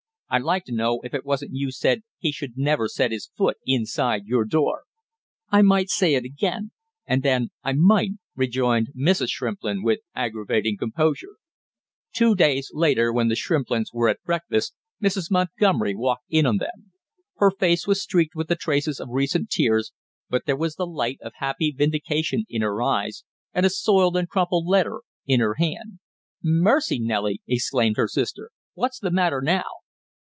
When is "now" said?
29.41-29.65